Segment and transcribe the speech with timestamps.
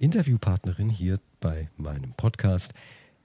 [0.00, 2.72] Interviewpartnerin hier bei meinem Podcast.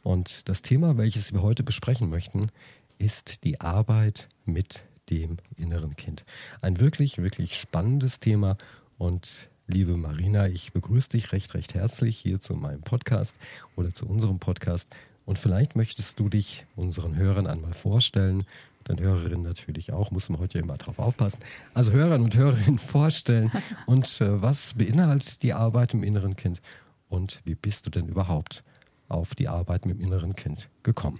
[0.03, 2.49] Und das Thema, welches wir heute besprechen möchten,
[2.97, 6.25] ist die Arbeit mit dem inneren Kind.
[6.61, 8.57] Ein wirklich, wirklich spannendes Thema.
[8.97, 13.39] Und liebe Marina, ich begrüße dich recht, recht herzlich hier zu meinem Podcast
[13.77, 14.93] oder zu unserem Podcast.
[15.25, 18.45] Und vielleicht möchtest du dich unseren Hörern einmal vorstellen,
[18.87, 21.39] den Hörerinnen natürlich auch, muss man heute immer drauf aufpassen.
[21.73, 23.51] Also Hörern und Hörerinnen vorstellen
[23.85, 26.61] und äh, was beinhaltet die Arbeit im inneren Kind
[27.09, 28.63] und wie bist du denn überhaupt
[29.07, 31.19] auf die Arbeit mit dem inneren Kind gekommen?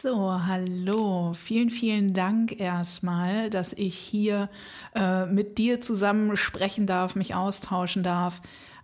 [0.00, 1.34] So, hallo.
[1.34, 4.48] Vielen, vielen Dank erstmal, dass ich hier
[4.94, 8.40] äh, mit dir zusammen sprechen darf, mich austauschen darf.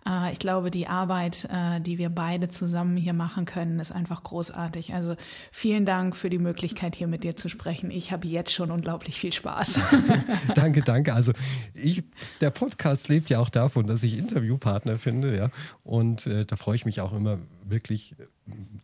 [0.07, 4.23] Äh, ich glaube, die Arbeit, äh, die wir beide zusammen hier machen können, ist einfach
[4.23, 4.93] großartig.
[4.93, 5.15] Also
[5.51, 7.91] vielen Dank für die Möglichkeit, hier mit dir zu sprechen.
[7.91, 9.79] Ich habe jetzt schon unglaublich viel Spaß.
[10.55, 11.13] danke, danke.
[11.13, 11.33] Also
[11.73, 12.03] ich,
[12.41, 15.49] der Podcast lebt ja auch davon, dass ich Interviewpartner finde, ja.
[15.83, 18.15] Und äh, da freue ich mich auch immer wirklich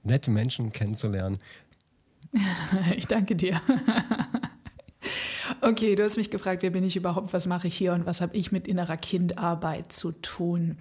[0.03, 1.39] nette Menschen kennenzulernen.
[2.95, 3.61] Ich danke dir.
[5.59, 8.21] Okay, du hast mich gefragt, wer bin ich überhaupt, was mache ich hier und was
[8.21, 10.77] habe ich mit innerer Kindarbeit zu tun?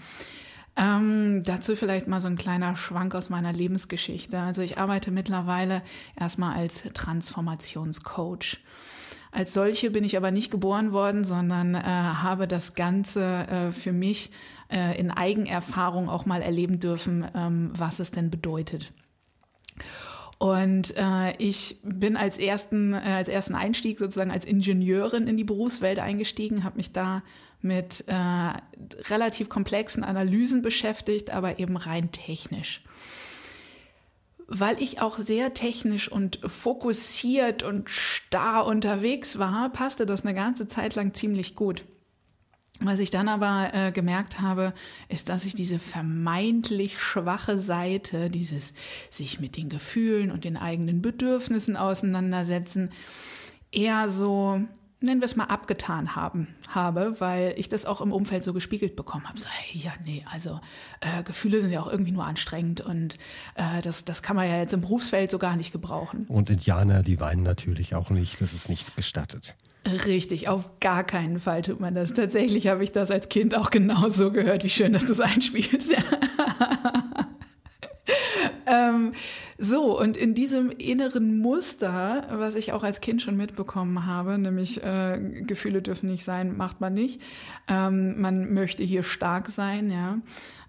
[0.76, 4.38] Ähm, dazu vielleicht mal so ein kleiner Schwank aus meiner Lebensgeschichte.
[4.38, 5.82] Also ich arbeite mittlerweile
[6.18, 8.58] erstmal als Transformationscoach.
[9.32, 13.92] Als solche bin ich aber nicht geboren worden, sondern äh, habe das Ganze äh, für
[13.92, 14.30] mich
[14.70, 18.92] äh, in Eigenerfahrung auch mal erleben dürfen, ähm, was es denn bedeutet.
[20.40, 25.44] Und äh, ich bin als ersten, äh, als ersten Einstieg sozusagen als Ingenieurin in die
[25.44, 27.22] Berufswelt eingestiegen, habe mich da
[27.60, 28.14] mit äh,
[29.10, 32.80] relativ komplexen Analysen beschäftigt, aber eben rein technisch.
[34.46, 40.66] Weil ich auch sehr technisch und fokussiert und starr unterwegs war, passte das eine ganze
[40.66, 41.84] Zeit lang ziemlich gut.
[42.82, 44.72] Was ich dann aber äh, gemerkt habe,
[45.08, 48.72] ist, dass ich diese vermeintlich schwache Seite, dieses
[49.10, 52.90] sich mit den Gefühlen und den eigenen Bedürfnissen auseinandersetzen,
[53.70, 54.62] eher so,
[55.00, 58.96] nennen wir es mal, abgetan haben, habe, weil ich das auch im Umfeld so gespiegelt
[58.96, 59.38] bekommen habe.
[59.38, 60.58] So, hey, ja, nee, also
[61.00, 63.16] äh, Gefühle sind ja auch irgendwie nur anstrengend und
[63.56, 66.24] äh, das, das kann man ja jetzt im Berufsfeld so gar nicht gebrauchen.
[66.28, 69.54] Und Indianer, die weinen natürlich auch nicht, das ist nicht gestattet.
[69.86, 72.12] Richtig, auf gar keinen Fall tut man das.
[72.12, 74.62] Tatsächlich habe ich das als Kind auch genauso gehört.
[74.62, 75.94] Wie schön, dass du es einspielst.
[78.66, 79.12] ähm,
[79.56, 84.82] so, und in diesem inneren Muster, was ich auch als Kind schon mitbekommen habe, nämlich
[84.82, 87.22] äh, Gefühle dürfen nicht sein, macht man nicht.
[87.66, 90.18] Ähm, man möchte hier stark sein, ja,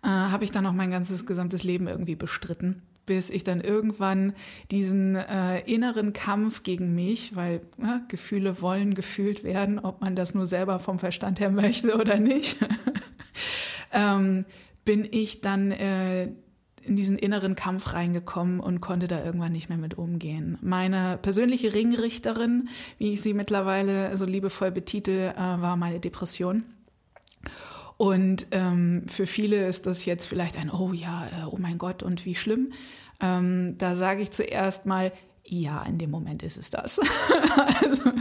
[0.04, 4.34] äh, habe ich dann auch mein ganzes gesamtes Leben irgendwie bestritten bis ich dann irgendwann
[4.70, 10.34] diesen äh, inneren Kampf gegen mich, weil ja, Gefühle wollen gefühlt werden, ob man das
[10.34, 12.58] nur selber vom Verstand her möchte oder nicht,
[13.92, 14.46] ähm,
[14.86, 16.30] bin ich dann äh,
[16.84, 20.58] in diesen inneren Kampf reingekommen und konnte da irgendwann nicht mehr mit umgehen.
[20.62, 26.66] Meine persönliche Ringrichterin, wie ich sie mittlerweile so liebevoll betitel, äh, war meine Depression.
[28.02, 32.02] Und ähm, für viele ist das jetzt vielleicht ein, oh ja, äh, oh mein Gott,
[32.02, 32.74] und wie schlimm.
[33.20, 35.12] Ähm, da sage ich zuerst mal,
[35.46, 37.00] ja, in dem Moment ist es das.
[37.80, 38.12] also,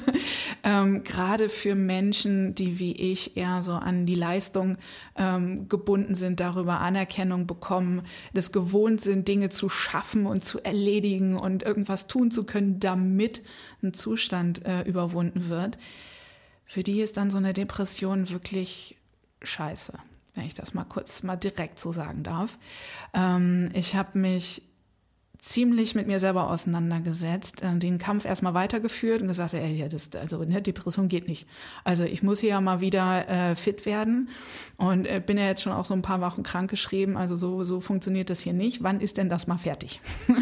[0.65, 4.77] ähm, Gerade für Menschen, die wie ich eher so an die Leistung
[5.17, 8.03] ähm, gebunden sind, darüber Anerkennung bekommen,
[8.35, 13.41] das gewohnt sind, Dinge zu schaffen und zu erledigen und irgendwas tun zu können, damit
[13.83, 15.79] ein Zustand äh, überwunden wird.
[16.67, 19.00] Für die ist dann so eine Depression wirklich
[19.42, 19.92] scheiße,
[20.34, 22.59] wenn ich das mal kurz mal direkt so sagen darf.
[23.15, 24.63] Ähm, ich habe mich
[25.41, 30.45] ziemlich mit mir selber auseinandergesetzt, äh, den Kampf erstmal weitergeführt und gesagt, ey, das, also
[30.45, 31.48] ne, Depression geht nicht.
[31.83, 34.28] Also ich muss hier ja mal wieder äh, fit werden
[34.77, 37.65] und äh, bin ja jetzt schon auch so ein paar Wochen krank geschrieben, also so,
[37.65, 38.83] so funktioniert das hier nicht.
[38.83, 40.01] Wann ist denn das mal fertig?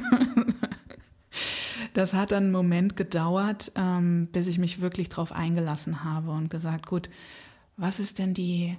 [1.95, 6.51] das hat dann einen Moment gedauert, ähm, bis ich mich wirklich drauf eingelassen habe und
[6.51, 7.09] gesagt, gut,
[7.77, 8.77] was ist denn die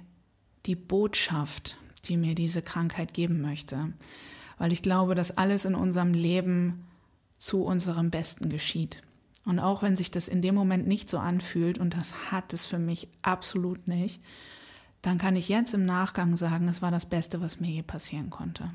[0.66, 3.92] die Botschaft, die mir diese Krankheit geben möchte.
[4.58, 6.86] Weil ich glaube, dass alles in unserem Leben
[7.38, 9.02] zu unserem Besten geschieht.
[9.46, 12.66] Und auch wenn sich das in dem Moment nicht so anfühlt, und das hat es
[12.66, 14.20] für mich absolut nicht,
[15.02, 18.28] dann kann ich jetzt im Nachgang sagen, es war das Beste, was mir je passieren
[18.28, 18.70] konnte.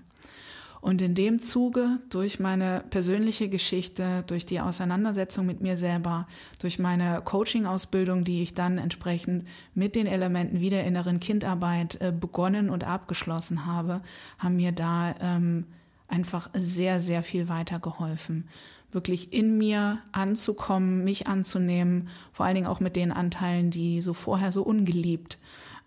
[0.85, 6.27] Und in dem Zuge, durch meine persönliche Geschichte, durch die Auseinandersetzung mit mir selber,
[6.59, 12.11] durch meine Coaching-Ausbildung, die ich dann entsprechend mit den Elementen wie der inneren Kindarbeit äh,
[12.11, 14.01] begonnen und abgeschlossen habe,
[14.37, 15.65] haben mir da ähm,
[16.07, 18.47] einfach sehr, sehr viel weitergeholfen.
[18.91, 24.13] Wirklich in mir anzukommen, mich anzunehmen, vor allen Dingen auch mit den Anteilen, die so
[24.13, 25.39] vorher so ungeliebt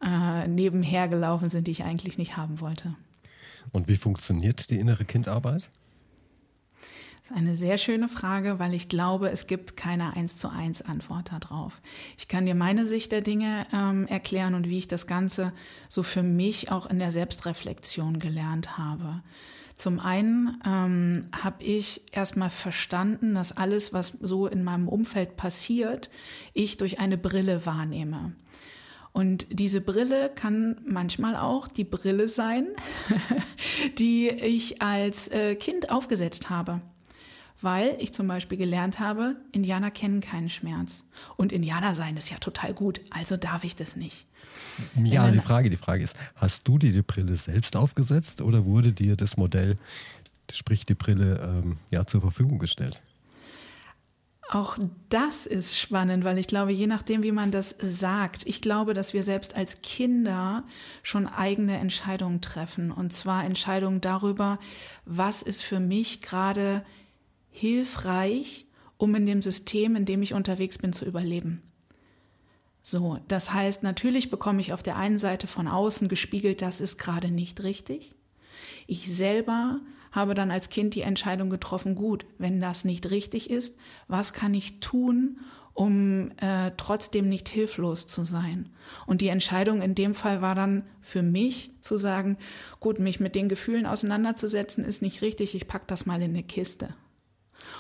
[0.04, 2.96] äh, nebenher gelaufen sind, die ich eigentlich nicht haben wollte.
[3.72, 5.68] Und wie funktioniert die innere Kindarbeit?
[7.34, 11.74] Eine sehr schöne Frage, weil ich glaube, es gibt keine eins zu eins Antwort darauf.
[12.16, 15.52] Ich kann dir meine Sicht der Dinge ähm, erklären und wie ich das Ganze
[15.90, 19.22] so für mich auch in der Selbstreflexion gelernt habe.
[19.76, 26.10] Zum einen ähm, habe ich erstmal verstanden, dass alles, was so in meinem Umfeld passiert,
[26.54, 28.32] ich durch eine Brille wahrnehme.
[29.18, 32.68] Und diese Brille kann manchmal auch die Brille sein,
[33.98, 36.80] die ich als äh, Kind aufgesetzt habe.
[37.60, 41.02] Weil ich zum Beispiel gelernt habe, Indianer kennen keinen Schmerz.
[41.36, 44.24] Und Indianer sein ist ja total gut, also darf ich das nicht.
[45.02, 48.92] Ja, die Frage, die Frage ist, hast du dir die Brille selbst aufgesetzt oder wurde
[48.92, 49.78] dir das Modell,
[50.48, 53.02] sprich die Brille, ähm, ja, zur Verfügung gestellt?
[54.50, 54.78] Auch
[55.10, 59.12] das ist spannend, weil ich glaube, je nachdem, wie man das sagt, ich glaube, dass
[59.12, 60.64] wir selbst als Kinder
[61.02, 62.90] schon eigene Entscheidungen treffen.
[62.90, 64.58] Und zwar Entscheidungen darüber,
[65.04, 66.82] was ist für mich gerade
[67.50, 68.64] hilfreich,
[68.96, 71.62] um in dem System, in dem ich unterwegs bin, zu überleben.
[72.82, 76.96] So, das heißt, natürlich bekomme ich auf der einen Seite von außen gespiegelt, das ist
[76.96, 78.14] gerade nicht richtig.
[78.86, 79.80] Ich selber
[80.12, 83.76] habe dann als Kind die Entscheidung getroffen, gut, wenn das nicht richtig ist,
[84.08, 85.38] was kann ich tun,
[85.74, 88.70] um äh, trotzdem nicht hilflos zu sein.
[89.06, 92.36] Und die Entscheidung in dem Fall war dann für mich zu sagen,
[92.80, 96.42] gut, mich mit den Gefühlen auseinanderzusetzen, ist nicht richtig, ich pack das mal in eine
[96.42, 96.94] Kiste.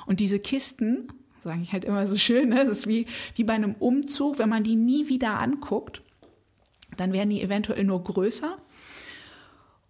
[0.06, 1.08] Und diese Kisten,
[1.42, 4.48] sage ich halt immer so schön, ne, das ist wie, wie bei einem Umzug, wenn
[4.48, 6.02] man die nie wieder anguckt,
[6.96, 8.58] dann werden die eventuell nur größer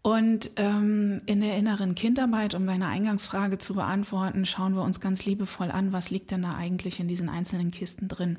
[0.02, 5.24] und ähm, in der inneren Kindarbeit, um deine Eingangsfrage zu beantworten, schauen wir uns ganz
[5.24, 8.38] liebevoll an, was liegt denn da eigentlich in diesen einzelnen Kisten drin.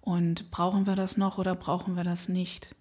[0.00, 2.74] Und brauchen wir das noch oder brauchen wir das nicht?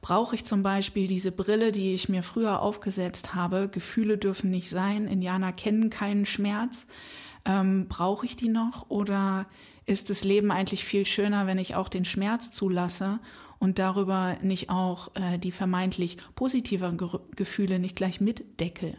[0.00, 3.68] Brauche ich zum Beispiel diese Brille, die ich mir früher aufgesetzt habe?
[3.68, 6.86] Gefühle dürfen nicht sein, Indianer kennen keinen Schmerz.
[7.44, 9.46] Ähm, Brauche ich die noch oder
[9.86, 13.20] ist das Leben eigentlich viel schöner, wenn ich auch den Schmerz zulasse
[13.64, 18.98] und darüber nicht auch äh, die vermeintlich positiven Ge Gefühle nicht gleich mitdeckel.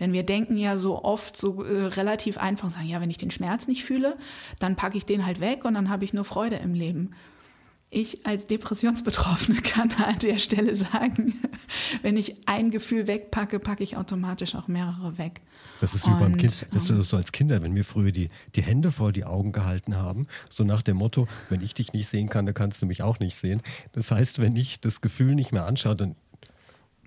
[0.00, 3.30] Denn wir denken ja so oft so äh, relativ einfach sagen, ja, wenn ich den
[3.30, 4.18] Schmerz nicht fühle,
[4.58, 7.12] dann packe ich den halt weg und dann habe ich nur Freude im Leben.
[7.94, 11.40] Ich als Depressionsbetroffene kann an der Stelle sagen,
[12.02, 15.40] wenn ich ein Gefühl wegpacke, packe ich automatisch auch mehrere weg.
[15.78, 18.30] Das ist wie und, beim Kind, das ist so als Kinder, wenn wir früher die,
[18.56, 22.08] die Hände vor die Augen gehalten haben, so nach dem Motto, wenn ich dich nicht
[22.08, 23.62] sehen kann, dann kannst du mich auch nicht sehen.
[23.92, 26.16] Das heißt, wenn ich das Gefühl nicht mehr anschaue, dann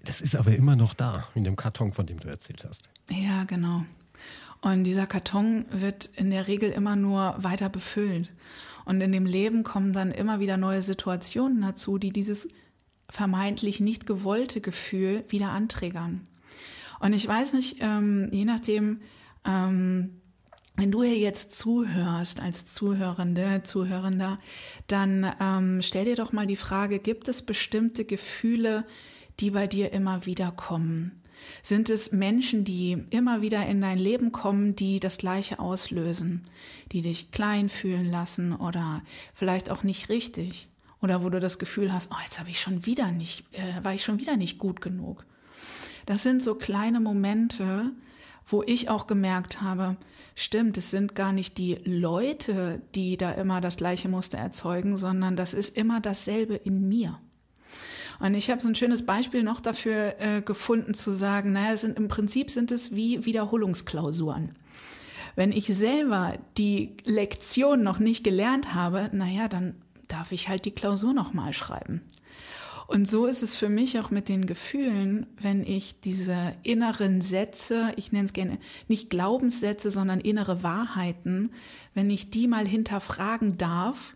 [0.06, 2.90] das ist aber immer noch da, in dem Karton, von dem du erzählt hast.
[3.10, 3.83] Ja, genau.
[4.62, 8.33] Und dieser Karton wird in der Regel immer nur weiter befüllt.
[8.86, 12.47] Und in dem Leben kommen dann immer wieder neue Situationen dazu, die dieses
[13.09, 16.28] vermeintlich nicht gewollte Gefühl wieder anträgern.
[16.99, 19.02] Und ich weiß nicht, ähm, je nachdem,
[19.45, 20.21] ähm,
[20.76, 24.40] wenn du hier jetzt zuhörst als Zuhörende, Zuhörender,
[24.87, 28.85] dann ähm, stell dir doch mal die Frage, gibt es bestimmte Gefühle,
[29.40, 31.21] die bei dir immer wieder kommen?
[31.61, 36.44] Sind es Menschen, die immer wieder in dein Leben kommen, die das Gleiche auslösen,
[36.91, 39.01] die dich klein fühlen lassen oder
[39.33, 40.67] vielleicht auch nicht richtig?
[41.01, 43.94] Oder wo du das Gefühl hast, oh, jetzt habe ich schon wieder nicht, äh, war
[43.94, 45.25] ich schon wieder nicht gut genug.
[46.06, 47.91] Das sind so kleine Momente,
[48.47, 49.97] wo ich auch gemerkt habe,
[50.35, 55.35] stimmt, es sind gar nicht die Leute, die da immer das gleiche Muster erzeugen, sondern
[55.35, 57.19] das ist immer dasselbe in mir.
[58.19, 61.97] Und ich habe so ein schönes Beispiel noch dafür äh, gefunden zu sagen, naja, sind,
[61.97, 64.52] im Prinzip sind es wie Wiederholungsklausuren.
[65.36, 69.76] Wenn ich selber die Lektion noch nicht gelernt habe, naja, dann
[70.07, 72.02] darf ich halt die Klausur nochmal schreiben.
[72.88, 77.92] Und so ist es für mich auch mit den Gefühlen, wenn ich diese inneren Sätze,
[77.97, 78.57] ich nenne es gerne
[78.88, 81.52] nicht Glaubenssätze, sondern innere Wahrheiten,
[81.94, 84.16] wenn ich die mal hinterfragen darf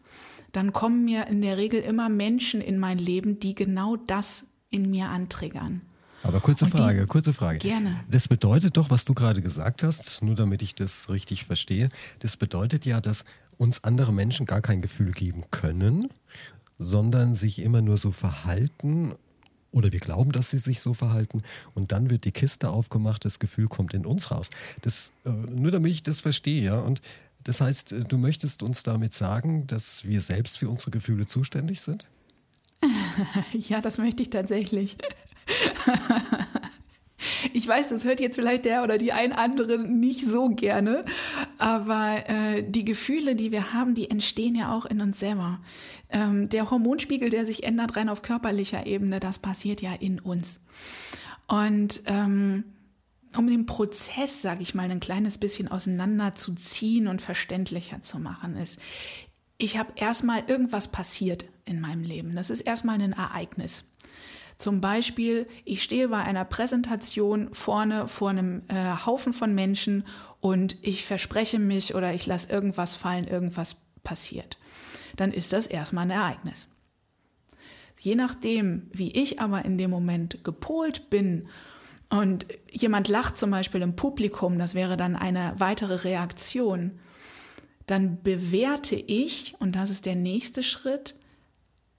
[0.51, 4.89] dann kommen mir in der Regel immer Menschen in mein Leben, die genau das in
[4.89, 5.81] mir antriggern.
[6.23, 7.59] Aber kurze Und Frage, kurze Frage.
[7.59, 7.99] Gerne.
[8.09, 11.89] Das bedeutet doch, was du gerade gesagt hast, nur damit ich das richtig verstehe,
[12.19, 13.25] das bedeutet ja, dass
[13.57, 16.09] uns andere Menschen gar kein Gefühl geben können,
[16.77, 19.15] sondern sich immer nur so verhalten
[19.71, 21.43] oder wir glauben, dass sie sich so verhalten
[21.73, 24.49] und dann wird die Kiste aufgemacht, das Gefühl kommt in uns raus.
[24.81, 26.79] Das, äh, nur damit ich das verstehe, ja.
[26.79, 27.01] Und
[27.43, 31.81] das heißt, äh, du möchtest uns damit sagen, dass wir selbst für unsere Gefühle zuständig
[31.81, 32.07] sind?
[33.53, 34.97] ja, das möchte ich tatsächlich.
[37.53, 41.03] Ich weiß, das hört jetzt vielleicht der oder die ein andere nicht so gerne,
[41.57, 45.59] aber äh, die Gefühle, die wir haben, die entstehen ja auch in uns selber.
[46.09, 50.59] Ähm, der Hormonspiegel, der sich ändert rein auf körperlicher Ebene, das passiert ja in uns.
[51.47, 52.63] Und ähm,
[53.37, 58.79] um den Prozess, sage ich mal, ein kleines bisschen auseinanderzuziehen und verständlicher zu machen, ist,
[59.57, 62.35] ich habe erstmal irgendwas passiert in meinem Leben.
[62.35, 63.83] Das ist erstmal ein Ereignis.
[64.57, 70.05] Zum Beispiel, ich stehe bei einer Präsentation vorne vor einem äh, Haufen von Menschen
[70.39, 74.57] und ich verspreche mich oder ich lasse irgendwas fallen, irgendwas passiert.
[75.15, 76.67] Dann ist das erstmal ein Ereignis.
[77.99, 81.47] Je nachdem, wie ich aber in dem Moment gepolt bin
[82.11, 86.99] und jemand lacht zum Beispiel im Publikum, das wäre dann eine weitere Reaktion,
[87.87, 91.15] dann bewerte ich, und das ist der nächste Schritt,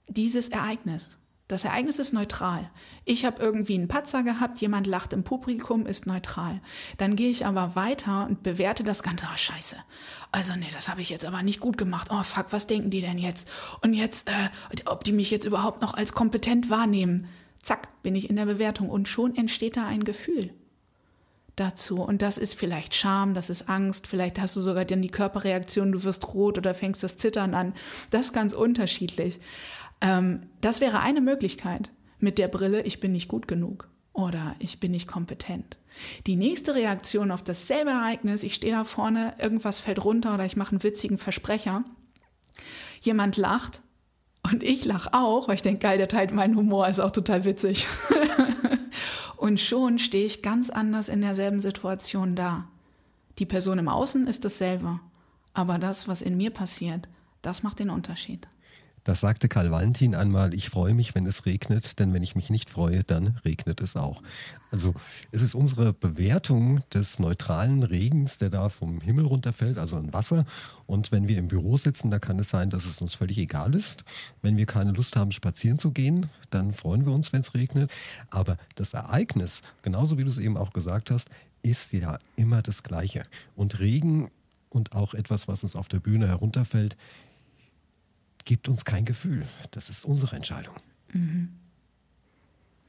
[0.07, 1.17] dieses Ereignis.
[1.47, 2.69] Das Ereignis ist neutral.
[3.05, 6.61] Ich habe irgendwie einen Patzer gehabt, jemand lacht im Publikum, ist neutral.
[6.97, 9.25] Dann gehe ich aber weiter und bewerte das Ganze.
[9.31, 9.77] Oh, scheiße.
[10.31, 12.09] Also nee, das habe ich jetzt aber nicht gut gemacht.
[12.11, 13.49] Oh fuck, was denken die denn jetzt?
[13.81, 14.49] Und jetzt, äh,
[14.85, 17.27] ob die mich jetzt überhaupt noch als kompetent wahrnehmen.
[17.63, 20.51] Zack, bin ich in der Bewertung und schon entsteht da ein Gefühl
[21.55, 22.01] dazu.
[22.01, 25.91] Und das ist vielleicht Scham, das ist Angst, vielleicht hast du sogar dann die Körperreaktion,
[25.91, 27.73] du wirst rot oder fängst das Zittern an.
[28.11, 29.39] Das ist ganz unterschiedlich.
[30.01, 31.89] Ähm, das wäre eine Möglichkeit
[32.19, 35.77] mit der Brille, ich bin nicht gut genug oder ich bin nicht kompetent.
[36.25, 40.55] Die nächste Reaktion auf dasselbe Ereignis, ich stehe da vorne, irgendwas fällt runter oder ich
[40.55, 41.83] mache einen witzigen Versprecher.
[43.01, 43.81] Jemand lacht
[44.43, 47.45] und ich lache auch, weil ich denke, geil, der teilt meinen Humor, ist auch total
[47.45, 47.87] witzig.
[49.37, 52.67] und schon stehe ich ganz anders in derselben Situation da.
[53.39, 54.99] Die Person im Außen ist dasselbe,
[55.53, 57.07] aber das, was in mir passiert,
[57.41, 58.47] das macht den Unterschied.
[59.03, 62.49] Das sagte Karl Valentin einmal, ich freue mich, wenn es regnet, denn wenn ich mich
[62.49, 64.21] nicht freue, dann regnet es auch.
[64.71, 64.93] Also
[65.31, 70.45] es ist unsere Bewertung des neutralen Regens, der da vom Himmel runterfällt, also ein Wasser.
[70.85, 73.75] Und wenn wir im Büro sitzen, da kann es sein, dass es uns völlig egal
[73.75, 74.03] ist.
[74.41, 77.91] Wenn wir keine Lust haben, spazieren zu gehen, dann freuen wir uns, wenn es regnet.
[78.29, 81.29] Aber das Ereignis, genauso wie du es eben auch gesagt hast,
[81.61, 83.23] ist ja immer das Gleiche.
[83.55, 84.29] Und Regen
[84.69, 86.97] und auch etwas, was uns auf der Bühne herunterfällt,
[88.45, 89.43] gibt uns kein Gefühl.
[89.71, 90.75] Das ist unsere Entscheidung.
[91.11, 91.49] Mhm.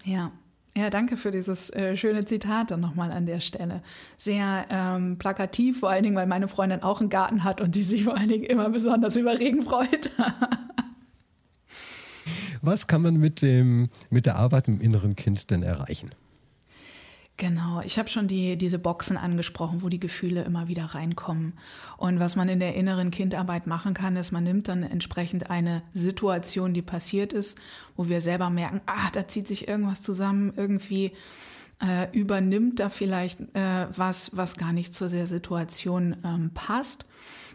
[0.05, 0.33] Ja.
[0.77, 3.81] Ja, danke für dieses äh, schöne Zitat dann nochmal an der Stelle.
[4.17, 7.85] Sehr ähm, plakativ, vor allen Dingen, weil meine Freundin auch einen Garten hat und die
[7.85, 10.11] sich vor allen Dingen immer besonders über Regen freut.
[12.61, 16.11] Was kann man mit, dem, mit der Arbeit mit dem inneren Kind denn erreichen?
[17.37, 21.55] Genau, ich habe schon die, diese Boxen angesprochen, wo die Gefühle immer wieder reinkommen.
[21.97, 25.83] Und was man in der inneren Kindarbeit machen kann, ist, man nimmt dann entsprechend eine
[25.95, 27.59] Situation, die passiert ist,
[27.97, 31.11] wo wir selber merken, ah, da zieht sich irgendwas zusammen, irgendwie
[31.83, 37.05] äh, übernimmt da vielleicht äh, was, was gar nicht zu der Situation ähm, passt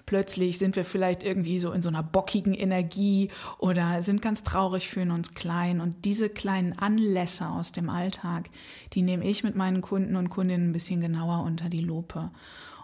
[0.09, 4.89] plötzlich sind wir vielleicht irgendwie so in so einer bockigen Energie oder sind ganz traurig,
[4.89, 5.79] fühlen uns klein.
[5.79, 8.49] Und diese kleinen Anlässe aus dem Alltag,
[8.93, 12.31] die nehme ich mit meinen Kunden und Kundinnen ein bisschen genauer unter die Lupe.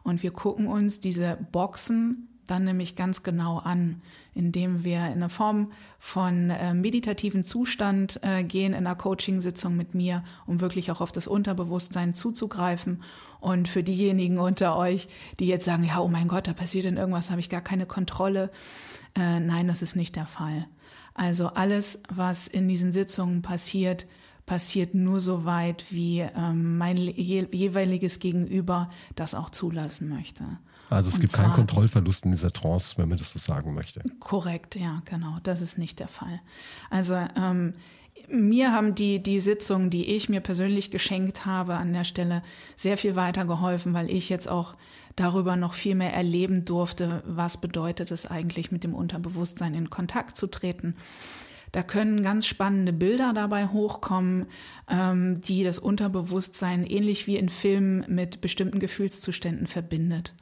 [0.03, 4.01] Und wir gucken uns diese Boxen dann nämlich ganz genau an,
[4.33, 9.95] indem wir in eine Form von äh, meditativen Zustand äh, gehen in einer Coaching-Sitzung mit
[9.95, 13.03] mir, um wirklich auch auf das Unterbewusstsein zuzugreifen.
[13.39, 15.07] Und für diejenigen unter euch,
[15.39, 17.85] die jetzt sagen, ja, oh mein Gott, da passiert denn irgendwas, habe ich gar keine
[17.85, 18.49] Kontrolle.
[19.15, 20.67] Äh, nein, das ist nicht der Fall.
[21.13, 24.05] Also alles, was in diesen Sitzungen passiert,
[24.45, 30.43] passiert nur so weit, wie ähm, mein je jeweiliges Gegenüber das auch zulassen möchte.
[30.89, 34.03] Also es Und gibt keinen Kontrollverlust in dieser Trance, wenn man das so sagen möchte.
[34.19, 35.35] Korrekt, ja, genau.
[35.43, 36.41] Das ist nicht der Fall.
[36.91, 37.73] Also ähm,
[38.29, 42.43] mir haben die, die Sitzungen, die ich mir persönlich geschenkt habe, an der Stelle
[42.75, 44.75] sehr viel weitergeholfen, weil ich jetzt auch
[45.15, 50.37] darüber noch viel mehr erleben durfte, was bedeutet es eigentlich, mit dem Unterbewusstsein in Kontakt
[50.37, 50.95] zu treten.
[51.75, 54.45] Da können ganz spannende Bilder dabei hochkommen,
[54.89, 60.35] ähm, die das Unterbewusstsein ähnlich wie in Filmen mit bestimmten Gefühlszuständen verbindet.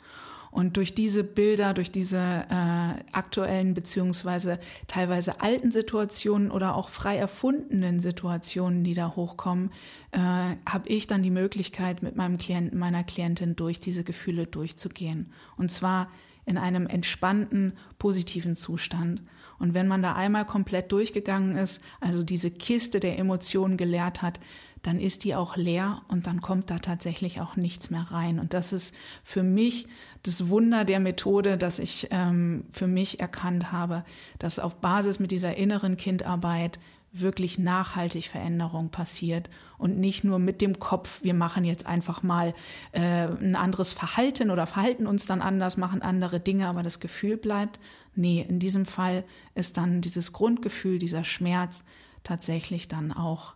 [0.51, 7.17] Und durch diese Bilder, durch diese äh, aktuellen beziehungsweise teilweise alten Situationen oder auch frei
[7.17, 9.71] erfundenen Situationen, die da hochkommen,
[10.11, 15.33] äh, habe ich dann die Möglichkeit, mit meinem Klienten, meiner Klientin durch diese Gefühle durchzugehen.
[15.57, 16.11] Und zwar
[16.45, 19.21] in einem entspannten, positiven Zustand.
[19.59, 24.39] Und wenn man da einmal komplett durchgegangen ist, also diese Kiste der Emotionen geleert hat,
[24.81, 28.37] dann ist die auch leer und dann kommt da tatsächlich auch nichts mehr rein.
[28.39, 29.87] Und das ist für mich
[30.23, 34.03] das Wunder der Methode, dass ich ähm, für mich erkannt habe,
[34.39, 36.79] dass auf Basis mit dieser inneren Kindarbeit
[37.13, 42.55] wirklich nachhaltig Veränderung passiert und nicht nur mit dem Kopf, wir machen jetzt einfach mal
[42.91, 47.37] äh, ein anderes Verhalten oder verhalten uns dann anders, machen andere Dinge, aber das Gefühl
[47.37, 47.79] bleibt.
[48.15, 51.83] Nee, in diesem Fall ist dann dieses Grundgefühl, dieser Schmerz
[52.23, 53.53] tatsächlich dann auch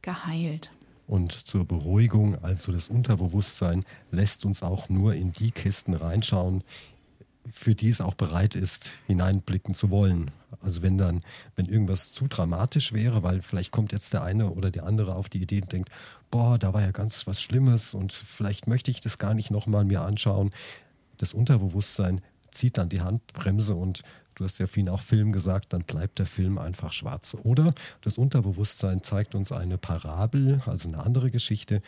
[0.00, 0.70] geheilt.
[1.06, 6.64] Und zur Beruhigung, also das Unterbewusstsein, lässt uns auch nur in die Kisten reinschauen,
[7.52, 10.30] für die es auch bereit ist, hineinblicken zu wollen.
[10.60, 11.20] Also wenn dann,
[11.56, 15.28] wenn irgendwas zu dramatisch wäre, weil vielleicht kommt jetzt der eine oder der andere auf
[15.28, 15.90] die Idee und denkt,
[16.30, 19.84] boah, da war ja ganz was Schlimmes und vielleicht möchte ich das gar nicht nochmal
[19.84, 20.50] mir anschauen.
[21.18, 24.02] Das Unterbewusstsein zieht dann die Handbremse und
[24.34, 27.36] du hast ja vorhin auch Film gesagt, dann bleibt der Film einfach schwarz.
[27.42, 31.82] Oder das Unterbewusstsein zeigt uns eine Parabel, also eine andere Geschichte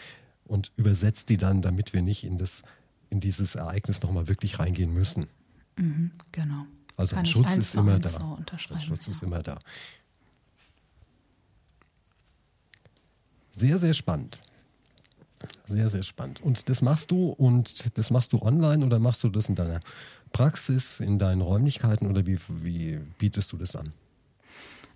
[0.45, 2.63] und übersetzt die dann, damit wir nicht in, das,
[3.09, 5.29] in dieses Ereignis nochmal wirklich reingehen müssen.
[5.77, 6.67] Mhm, genau.
[6.97, 8.11] Also ein Schutz ist immer da.
[8.11, 8.39] So
[8.75, 9.13] ein Schutz ja.
[9.13, 9.59] ist immer da.
[13.53, 14.41] Sehr, sehr spannend.
[15.67, 16.41] Sehr, sehr spannend.
[16.43, 19.81] Und das machst du und das machst du online oder machst du das in deiner
[20.33, 23.95] Praxis, in deinen Räumlichkeiten oder wie, wie bietest du das an?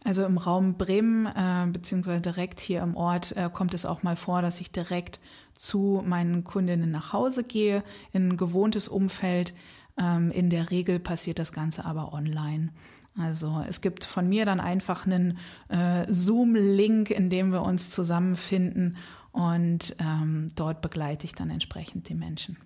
[0.04, 4.16] Also im Raum Bremen, äh, beziehungsweise direkt hier im Ort, äh, kommt es auch mal
[4.16, 5.18] vor, dass ich direkt
[5.54, 9.54] zu meinen Kundinnen nach Hause gehe, in ein gewohntes Umfeld.
[9.98, 12.70] Ähm, in der Regel passiert das Ganze aber online.
[13.16, 18.96] Also es gibt von mir dann einfach einen äh, Zoom-Link, in dem wir uns zusammenfinden
[19.30, 22.56] und ähm, dort begleite ich dann entsprechend die Menschen.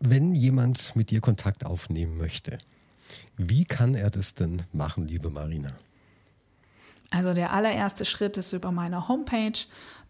[0.00, 2.58] Wenn jemand mit dir Kontakt aufnehmen möchte,
[3.36, 5.72] wie kann er das denn machen, liebe Marina?
[7.10, 9.58] Also der allererste Schritt ist über meine Homepage.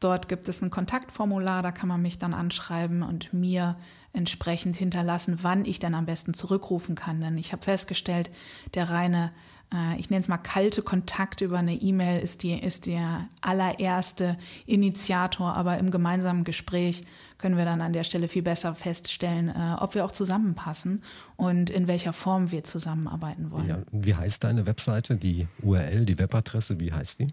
[0.01, 3.77] Dort gibt es ein Kontaktformular, da kann man mich dann anschreiben und mir
[4.15, 7.21] entsprechend hinterlassen, wann ich dann am besten zurückrufen kann.
[7.21, 8.31] Denn ich habe festgestellt,
[8.75, 9.33] der reine,
[9.73, 14.39] äh, ich nenne es mal kalte Kontakt über eine E-Mail ist, die, ist der allererste
[14.67, 17.03] Initiator, aber im gemeinsamen Gespräch
[17.39, 21.03] können wir dann an der Stelle viel besser feststellen, äh, ob wir auch zusammenpassen
[21.37, 23.69] und in welcher Form wir zusammenarbeiten wollen.
[23.69, 27.29] Ja, wie heißt deine Webseite, die URL, die Webadresse, wie heißt die?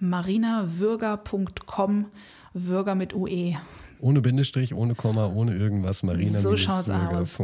[0.00, 2.06] marinawürger.com,
[2.54, 3.56] Würger mit UE.
[4.00, 6.02] Ohne Bindestrich, ohne Komma, ohne irgendwas.
[6.02, 7.38] Marina so schaut's aus.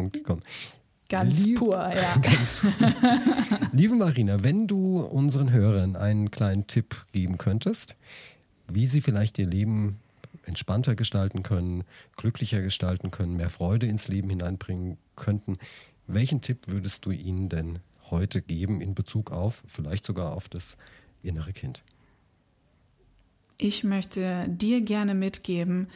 [1.09, 2.17] Ganz Lieb, pur, ja.
[2.17, 2.63] ganz
[3.73, 7.95] Liebe Marina, wenn du unseren Hörern einen kleinen Tipp geben könntest,
[8.69, 9.99] wie sie vielleicht ihr Leben
[10.47, 11.85] entspannter gestalten können,
[12.17, 15.59] glücklicher gestalten können, mehr Freude ins Leben hineinbringen könnten,
[16.07, 17.79] welchen Tipp würdest du ihnen denn
[18.11, 20.77] heute geben in Bezug auf, vielleicht sogar auf das
[21.23, 21.83] innere Kind?
[23.57, 25.89] Ich möchte dir gerne mitgeben,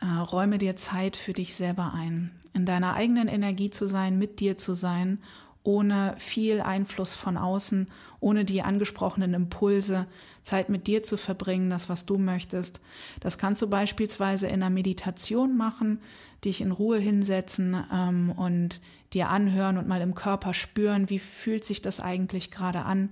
[0.00, 4.40] äh, räume dir Zeit für dich selber ein, in deiner eigenen Energie zu sein, mit
[4.40, 5.18] dir zu sein,
[5.62, 7.88] ohne viel Einfluss von außen,
[8.20, 10.06] ohne die angesprochenen Impulse,
[10.42, 12.80] Zeit mit dir zu verbringen, das, was du möchtest.
[13.18, 15.98] Das kannst du beispielsweise in einer Meditation machen,
[16.44, 18.80] dich in Ruhe hinsetzen ähm, und
[19.12, 23.10] dir anhören und mal im Körper spüren, wie fühlt sich das eigentlich gerade an.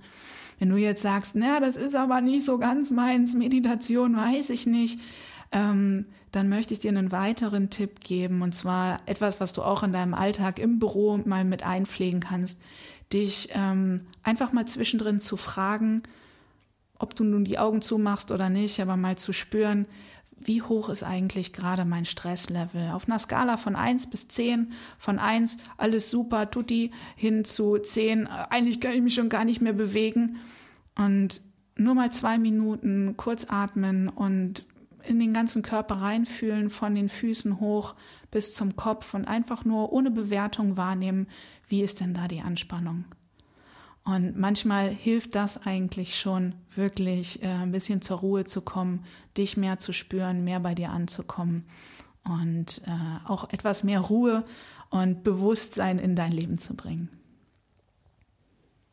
[0.59, 4.65] Wenn du jetzt sagst, naja, das ist aber nicht so ganz meins, Meditation weiß ich
[4.65, 5.01] nicht,
[5.55, 9.83] ähm, dann möchte ich dir einen weiteren Tipp geben, und zwar etwas, was du auch
[9.83, 12.59] in deinem Alltag im Büro mal mit einpflegen kannst,
[13.13, 16.03] dich ähm, einfach mal zwischendrin zu fragen,
[16.99, 19.85] ob du nun die Augen zumachst oder nicht, aber mal zu spüren,
[20.37, 22.91] wie hoch ist eigentlich gerade mein Stresslevel?
[22.91, 28.27] Auf einer Skala von 1 bis 10, von 1 alles super, tutti, hin zu 10,
[28.27, 30.35] eigentlich kann ich mich schon gar nicht mehr bewegen.
[30.97, 31.39] Und
[31.77, 34.65] nur mal zwei Minuten kurz atmen und
[35.07, 37.95] in den ganzen Körper reinfühlen, von den Füßen hoch
[38.31, 41.27] bis zum Kopf und einfach nur ohne Bewertung wahrnehmen,
[41.67, 43.05] wie ist denn da die Anspannung.
[44.03, 49.03] Und manchmal hilft das eigentlich schon, wirklich äh, ein bisschen zur Ruhe zu kommen,
[49.35, 51.65] dich mehr zu spüren, mehr bei dir anzukommen
[52.23, 54.45] und äh, auch etwas mehr Ruhe
[54.91, 57.09] und Bewusstsein in dein Leben zu bringen.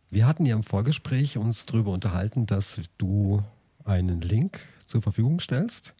[0.08, 3.42] Wir hatten ja im Vorgespräch uns darüber unterhalten, dass du
[3.84, 5.94] einen Link zur Verfügung stellst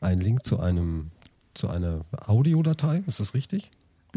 [0.00, 1.10] einen Link zu einem
[1.54, 3.70] zu einer Audiodatei, ist das richtig?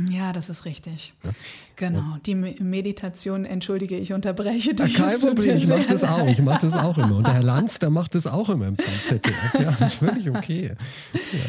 [0.09, 1.13] Ja, das ist richtig.
[1.23, 1.31] Ja?
[1.75, 2.17] Genau.
[2.25, 4.97] Die Meditation, entschuldige, ich unterbreche dich.
[4.97, 6.27] Ja, kein Problem, ich mache das auch.
[6.27, 7.17] Ich mache das auch immer.
[7.17, 9.53] Und der Herr Lanz, der macht das auch immer im ZDF.
[9.55, 10.75] Ja, das ist völlig okay.
[11.13, 11.39] Ja.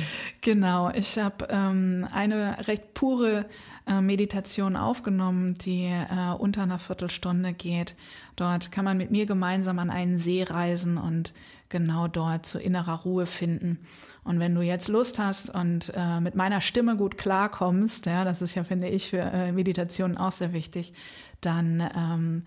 [0.40, 3.46] Genau, ich habe ähm, eine recht pure
[3.86, 7.94] äh, Meditation aufgenommen, die äh, unter einer Viertelstunde geht.
[8.34, 11.32] Dort kann man mit mir gemeinsam an einen See reisen und
[11.72, 13.80] genau dort zu innerer Ruhe finden.
[14.22, 18.40] Und wenn du jetzt Lust hast und äh, mit meiner Stimme gut klarkommst, ja, das
[18.40, 20.92] ist ja, finde ich, für äh, Meditationen auch sehr wichtig,
[21.40, 22.46] dann ähm,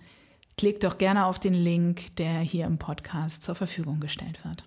[0.57, 4.63] klick doch gerne auf den Link, der hier im Podcast zur Verfügung gestellt wird.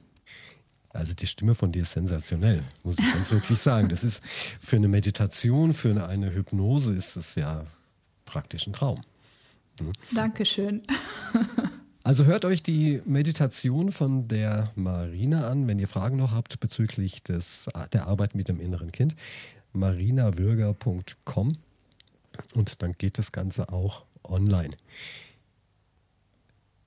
[0.90, 3.88] Also die Stimme von dir ist sensationell, muss ich ganz wirklich sagen.
[3.88, 4.22] Das ist
[4.60, 7.64] für eine Meditation, für eine, Hypnose ist es ja
[8.24, 9.02] praktisch ein Traum.
[9.78, 9.92] Hm?
[10.12, 10.82] Dankeschön.
[12.08, 17.22] Also hört euch die Meditation von der Marina an, wenn ihr Fragen noch habt bezüglich
[17.22, 19.14] des, der Arbeit mit dem inneren Kind.
[19.74, 21.58] marinawürger.com
[22.54, 24.74] und dann geht das Ganze auch online.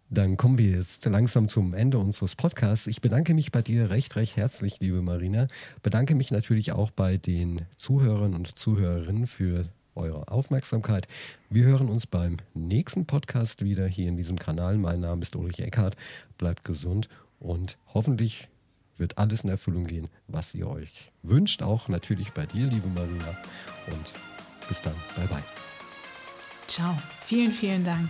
[0.09, 2.87] Dann kommen wir jetzt langsam zum Ende unseres Podcasts.
[2.87, 5.45] Ich bedanke mich bei dir recht, recht herzlich, liebe Marina.
[5.83, 11.07] Bedanke mich natürlich auch bei den Zuhörern und Zuhörerinnen für eure Aufmerksamkeit.
[11.49, 14.77] Wir hören uns beim nächsten Podcast wieder hier in diesem Kanal.
[14.77, 15.95] Mein Name ist Ulrich Eckhardt.
[16.37, 18.49] Bleibt gesund und hoffentlich
[18.97, 21.61] wird alles in Erfüllung gehen, was ihr euch wünscht.
[21.63, 23.37] Auch natürlich bei dir, liebe Marina.
[23.87, 24.13] Und
[24.67, 24.95] bis dann.
[25.15, 25.43] Bye bye.
[26.67, 26.97] Ciao.
[27.25, 28.09] Vielen, vielen Dank.